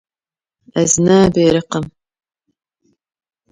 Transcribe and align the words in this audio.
Ez 0.81 0.91
nabiriqim. 1.03 1.85